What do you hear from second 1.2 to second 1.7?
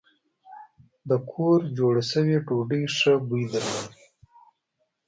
کور